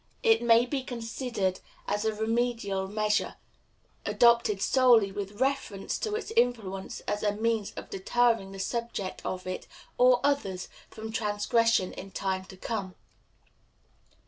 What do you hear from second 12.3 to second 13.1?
to come.